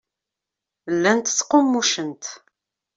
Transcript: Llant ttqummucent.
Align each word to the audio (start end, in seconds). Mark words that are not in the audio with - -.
Llant 0.95 1.27
ttqummucent. 1.33 2.23